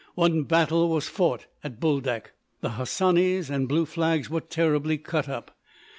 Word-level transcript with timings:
One 0.15 0.45
battle 0.45 0.89
was 0.89 1.07
fought 1.07 1.45
at 1.63 1.79
Buldak. 1.79 2.31
The 2.61 2.69
Hassanis 2.71 3.51
and 3.51 3.69
Blue 3.69 3.85
Flags 3.85 4.31
were 4.31 4.41
terribly 4.41 4.97
cut 4.97 5.29
up. 5.29 5.51